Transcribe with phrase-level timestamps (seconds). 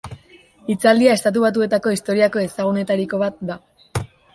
[0.73, 3.65] Hitzaldia Estatu Batuetako historiako ezagunetariko bat da.